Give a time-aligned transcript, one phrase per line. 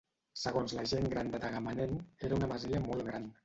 [0.43, 1.95] Segons la gent gran de Tagamanent,
[2.29, 3.33] era una masia molt gran.